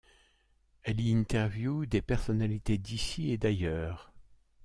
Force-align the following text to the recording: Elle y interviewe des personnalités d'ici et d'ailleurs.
Elle 0.81 0.99
y 0.99 1.13
interviewe 1.15 1.85
des 1.85 2.01
personnalités 2.01 2.79
d'ici 2.79 3.29
et 3.29 3.37
d'ailleurs. 3.37 4.11